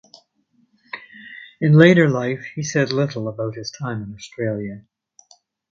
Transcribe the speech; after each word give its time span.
In 1.59 1.73
later 1.77 2.09
life 2.09 2.43
he 2.55 2.63
said 2.63 2.91
little 2.91 3.27
about 3.27 3.53
his 3.53 3.69
time 3.69 4.01
in 4.01 4.15
Australia. 4.15 4.85